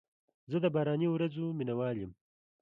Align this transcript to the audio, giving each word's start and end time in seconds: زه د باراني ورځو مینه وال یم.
زه 0.51 0.57
د 0.63 0.65
باراني 0.75 1.07
ورځو 1.11 1.55
مینه 1.57 1.73
وال 1.79 1.95
یم. 2.01 2.11